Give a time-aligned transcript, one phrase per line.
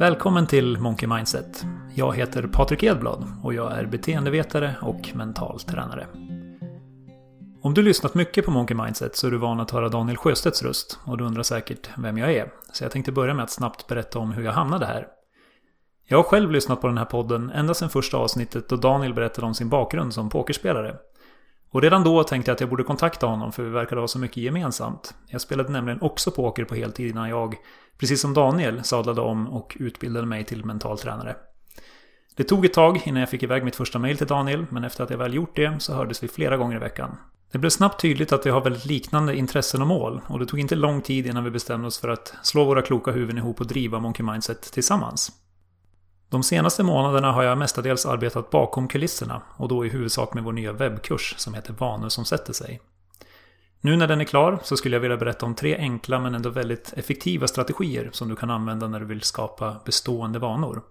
[0.00, 1.64] Välkommen till Monkey Mindset.
[1.94, 6.06] Jag heter Patrik Edblad och jag är beteendevetare och mental tränare.
[7.62, 10.62] Om du lyssnat mycket på Monkey Mindset så är du van att höra Daniel Sjöstedts
[10.62, 12.52] röst och du undrar säkert vem jag är.
[12.72, 15.06] Så jag tänkte börja med att snabbt berätta om hur jag hamnade här.
[16.08, 19.46] Jag har själv lyssnat på den här podden ända sedan första avsnittet då Daniel berättade
[19.46, 20.96] om sin bakgrund som pokerspelare.
[21.72, 24.18] Och redan då tänkte jag att jag borde kontakta honom för vi verkade ha så
[24.18, 25.14] mycket gemensamt.
[25.26, 27.54] Jag spelade nämligen också poker på heltid innan jag,
[27.98, 31.36] precis som Daniel, sadlade om och utbildade mig till mental tränare.
[32.36, 35.04] Det tog ett tag innan jag fick iväg mitt första mail till Daniel, men efter
[35.04, 37.16] att jag väl gjort det så hördes vi flera gånger i veckan.
[37.52, 40.60] Det blev snabbt tydligt att vi har väldigt liknande intressen och mål och det tog
[40.60, 43.66] inte lång tid innan vi bestämde oss för att slå våra kloka huvuden ihop och
[43.66, 45.32] driva Monkey Mindset tillsammans.
[46.30, 50.52] De senaste månaderna har jag mestadels arbetat bakom kulisserna och då i huvudsak med vår
[50.52, 52.80] nya webbkurs som heter Vanor som sätter sig.
[53.80, 56.50] Nu när den är klar så skulle jag vilja berätta om tre enkla men ändå
[56.50, 60.82] väldigt effektiva strategier som du kan använda när du vill skapa bestående vanor.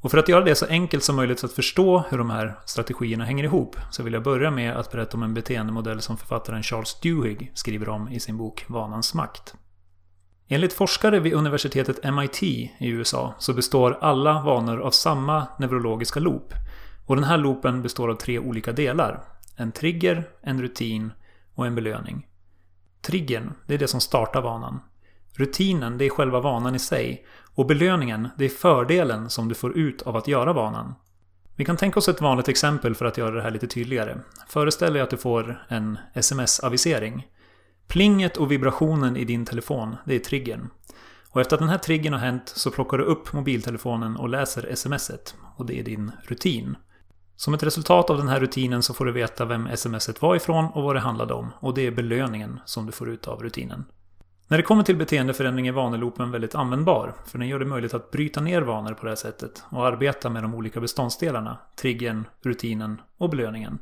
[0.00, 2.58] Och för att göra det så enkelt som möjligt så att förstå hur de här
[2.66, 6.62] strategierna hänger ihop så vill jag börja med att berätta om en beteendemodell som författaren
[6.62, 9.54] Charles Duhigg skriver om i sin bok Vanans makt.
[10.54, 16.52] Enligt forskare vid universitetet MIT i USA så består alla vanor av samma neurologiska loop.
[17.06, 19.22] Och den här loopen består av tre olika delar.
[19.56, 21.12] En trigger, en rutin
[21.54, 22.26] och en belöning.
[23.02, 24.80] Triggern, det är det som startar vanan.
[25.32, 27.26] Rutinen, det är själva vanan i sig.
[27.54, 30.94] Och belöningen, det är fördelen som du får ut av att göra vanan.
[31.56, 34.16] Vi kan tänka oss ett vanligt exempel för att göra det här lite tydligare.
[34.48, 37.26] Föreställ dig att du får en sms-avisering.
[37.88, 40.68] Plinget och vibrationen i din telefon, det är triggern.
[41.30, 44.74] Och efter att den här triggern har hänt så plockar du upp mobiltelefonen och läser
[44.74, 45.34] smset.
[45.56, 46.76] Och det är din rutin.
[47.36, 50.64] Som ett resultat av den här rutinen så får du veta vem smset var ifrån
[50.64, 51.50] och vad det handlade om.
[51.60, 53.84] Och det är belöningen som du får ut av rutinen.
[54.48, 57.14] När det kommer till beteendeförändring är vaneloopen väldigt användbar.
[57.26, 60.30] För den gör det möjligt att bryta ner vanor på det här sättet och arbeta
[60.30, 61.58] med de olika beståndsdelarna.
[61.76, 63.78] Triggern, rutinen och belöningen.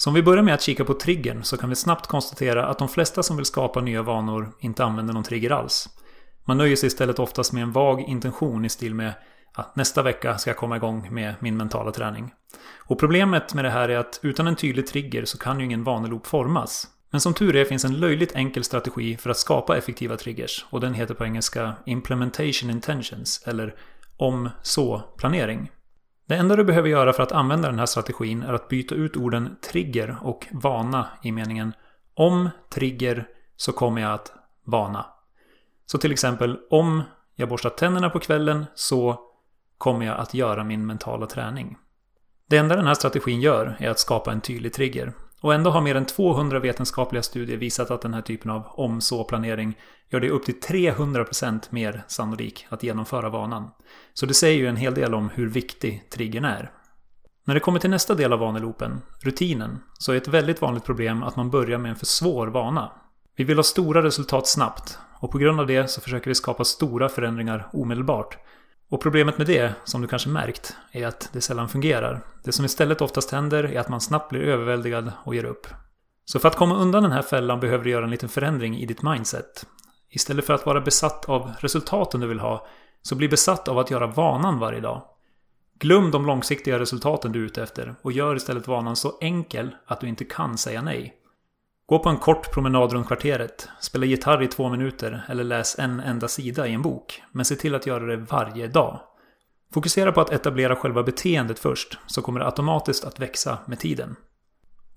[0.00, 2.78] Så om vi börjar med att kika på triggern så kan vi snabbt konstatera att
[2.78, 5.88] de flesta som vill skapa nya vanor inte använder någon trigger alls.
[6.44, 9.12] Man nöjer sig istället oftast med en vag intention i stil med
[9.54, 12.32] att nästa vecka ska jag komma igång med min mentala träning.
[12.76, 15.84] Och problemet med det här är att utan en tydlig trigger så kan ju ingen
[15.84, 16.86] vaneloop formas.
[17.10, 20.80] Men som tur är finns en löjligt enkel strategi för att skapa effektiva triggers och
[20.80, 23.74] den heter på engelska Implementation Intentions eller
[24.16, 25.70] om så-planering.
[26.28, 29.16] Det enda du behöver göra för att använda den här strategin är att byta ut
[29.16, 31.72] orden trigger och vana i meningen
[32.14, 34.32] om trigger så kommer jag att
[34.64, 35.06] vana.
[35.86, 37.02] Så till exempel om
[37.36, 39.20] jag borstar tänderna på kvällen så
[39.78, 41.76] kommer jag att göra min mentala träning.
[42.48, 45.12] Det enda den här strategin gör är att skapa en tydlig trigger.
[45.40, 49.00] Och ändå har mer än 200 vetenskapliga studier visat att den här typen av om
[49.00, 49.78] så-planering
[50.10, 53.70] gör det upp till 300% mer sannolik att genomföra vanan.
[54.14, 56.70] Så det säger ju en hel del om hur viktig triggern är.
[57.44, 61.22] När det kommer till nästa del av vaneloopen, rutinen, så är ett väldigt vanligt problem
[61.22, 62.92] att man börjar med en för svår vana.
[63.36, 66.64] Vi vill ha stora resultat snabbt och på grund av det så försöker vi skapa
[66.64, 68.38] stora förändringar omedelbart.
[68.90, 72.24] Och problemet med det, som du kanske märkt, är att det sällan fungerar.
[72.44, 75.66] Det som istället oftast händer är att man snabbt blir överväldigad och ger upp.
[76.24, 78.86] Så för att komma undan den här fällan behöver du göra en liten förändring i
[78.86, 79.66] ditt mindset.
[80.10, 82.66] Istället för att vara besatt av resultaten du vill ha,
[83.02, 85.02] så bli besatt av att göra vanan varje dag.
[85.78, 90.00] Glöm de långsiktiga resultaten du är ute efter och gör istället vanan så enkel att
[90.00, 91.14] du inte kan säga nej.
[91.88, 96.00] Gå på en kort promenad runt kvarteret, spela gitarr i två minuter eller läs en
[96.00, 97.22] enda sida i en bok.
[97.32, 99.00] Men se till att göra det varje dag.
[99.74, 104.16] Fokusera på att etablera själva beteendet först, så kommer det automatiskt att växa med tiden.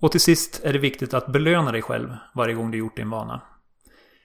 [0.00, 3.10] Och till sist är det viktigt att belöna dig själv varje gång du gjort din
[3.10, 3.42] vana.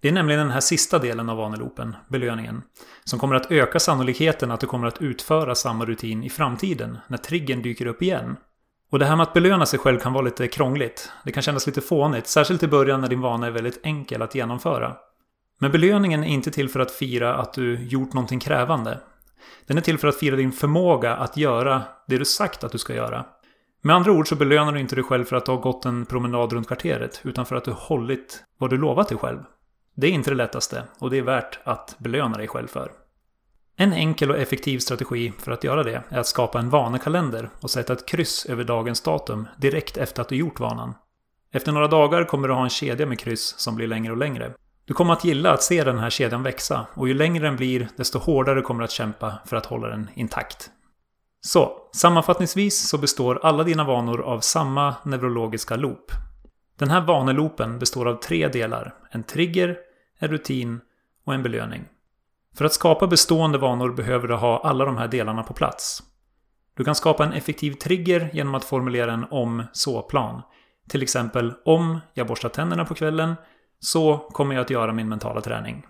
[0.00, 2.62] Det är nämligen den här sista delen av vaneloopen, belöningen,
[3.04, 7.18] som kommer att öka sannolikheten att du kommer att utföra samma rutin i framtiden när
[7.18, 8.36] triggern dyker upp igen.
[8.90, 11.12] Och det här med att belöna sig själv kan vara lite krångligt.
[11.24, 14.34] Det kan kännas lite fånigt, särskilt i början när din vana är väldigt enkel att
[14.34, 14.96] genomföra.
[15.58, 19.00] Men belöningen är inte till för att fira att du gjort någonting krävande.
[19.66, 22.78] Den är till för att fira din förmåga att göra det du sagt att du
[22.78, 23.24] ska göra.
[23.82, 26.06] Med andra ord så belönar du inte dig själv för att du har gått en
[26.06, 29.38] promenad runt kvarteret, utan för att du hållit vad du lovat dig själv.
[29.94, 32.90] Det är inte det lättaste och det är värt att belöna dig själv för.
[33.80, 37.70] En enkel och effektiv strategi för att göra det är att skapa en vanekalender och
[37.70, 40.94] sätta ett kryss över dagens datum direkt efter att du gjort vanan.
[41.52, 44.52] Efter några dagar kommer du ha en kedja med kryss som blir längre och längre.
[44.84, 47.88] Du kommer att gilla att se den här kedjan växa och ju längre den blir
[47.96, 50.70] desto hårdare kommer du att kämpa för att hålla den intakt.
[51.40, 56.12] Så, sammanfattningsvis så består alla dina vanor av samma neurologiska loop.
[56.78, 58.94] Den här vaneloopen består av tre delar.
[59.10, 59.76] En trigger,
[60.18, 60.80] en rutin
[61.24, 61.84] och en belöning.
[62.58, 66.02] För att skapa bestående vanor behöver du ha alla de här delarna på plats.
[66.76, 70.42] Du kan skapa en effektiv trigger genom att formulera en om-så-plan.
[70.88, 73.34] Till exempel om jag borstar tänderna på kvällen
[73.80, 75.86] så kommer jag att göra min mentala träning.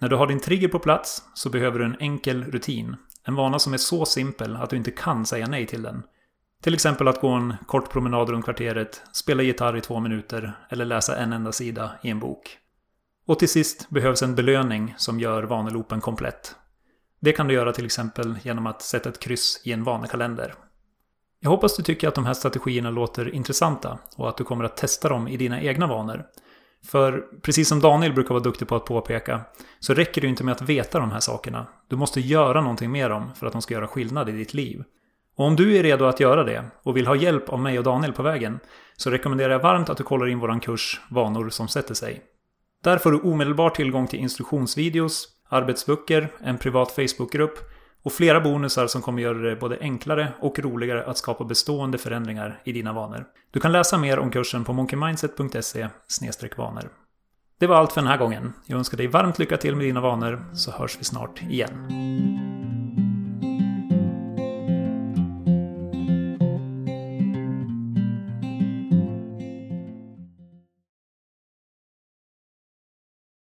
[0.00, 2.96] När du har din trigger på plats så behöver du en enkel rutin.
[3.24, 6.02] En vana som är så simpel att du inte kan säga nej till den.
[6.62, 10.84] Till exempel att gå en kort promenad runt kvarteret, spela gitarr i två minuter eller
[10.84, 12.58] läsa en enda sida i en bok.
[13.26, 16.54] Och till sist behövs en belöning som gör vaneloopen komplett.
[17.20, 20.54] Det kan du göra till exempel genom att sätta ett kryss i en vanekalender.
[21.40, 24.76] Jag hoppas du tycker att de här strategierna låter intressanta och att du kommer att
[24.76, 26.24] testa dem i dina egna vanor.
[26.84, 29.40] För precis som Daniel brukar vara duktig på att påpeka
[29.80, 31.66] så räcker det inte med att veta de här sakerna.
[31.88, 34.84] Du måste göra någonting med dem för att de ska göra skillnad i ditt liv.
[35.36, 37.84] Och om du är redo att göra det och vill ha hjälp av mig och
[37.84, 38.60] Daniel på vägen
[38.96, 42.22] så rekommenderar jag varmt att du kollar in våran kurs Vanor som sätter sig.
[42.84, 47.58] Där får du omedelbar tillgång till instruktionsvideos, arbetsböcker, en privat Facebookgrupp
[48.02, 52.60] och flera bonusar som kommer göra det både enklare och roligare att skapa bestående förändringar
[52.64, 53.24] i dina vanor.
[53.50, 55.88] Du kan läsa mer om kursen på monkeymindset.se
[56.56, 56.88] vanor.
[57.60, 58.52] Det var allt för den här gången.
[58.66, 62.33] Jag önskar dig varmt lycka till med dina vanor så hörs vi snart igen.